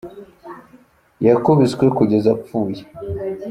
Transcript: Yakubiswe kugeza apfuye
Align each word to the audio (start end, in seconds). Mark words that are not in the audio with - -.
Yakubiswe 1.27 1.85
kugeza 1.97 2.29
apfuye 2.35 2.81